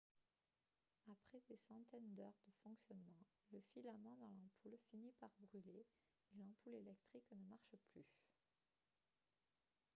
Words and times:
après 1.11 1.43
des 1.47 1.59
centaines 1.69 2.15
d'heures 2.15 2.39
de 2.47 2.51
fonctionnement 2.63 3.23
le 3.51 3.61
filament 3.71 4.15
dans 4.19 4.29
l'ampoule 4.29 4.79
finit 4.89 5.13
par 5.19 5.29
brûler 5.39 5.85
et 6.33 6.37
l'ampoule 6.39 6.73
électrique 6.73 7.29
ne 7.31 7.43
marche 7.47 7.75
plus 7.93 8.03